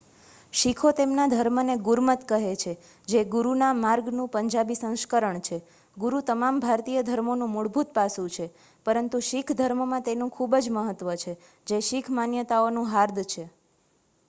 "શીખો 0.53 0.91
તેમના 0.93 1.25
ધર્મને 1.31 1.73
ગુરમત 1.79 2.21
કહે 2.29 2.53
છે 2.55 2.71
જે 3.07 3.19
"ગુરુના 3.25 3.73
માર્ગ""નું 3.75 4.29
પંજાબી 4.29 4.77
સંસ્કરણ 4.77 5.37
છે. 5.41 5.59
ગુરુ 5.97 6.21
તમામ 6.23 6.57
ભારતીય 6.59 7.03
ધર્મોનું 7.03 7.51
મૂળભૂત 7.51 7.91
પાસું 7.93 8.29
છે 8.29 8.45
પરંતુ 8.85 9.21
શીખ 9.27 9.51
ધર્મમાં 9.55 10.05
તેનું 10.05 10.31
ખૂબ 10.31 10.53
મહત્વ 10.71 11.09
છે 11.17 11.33
જે 11.67 11.77
શીખ 11.83 12.09
માન્યતાઓનું 12.13 12.89
હાર્દ 12.89 13.17
છે. 13.25 13.45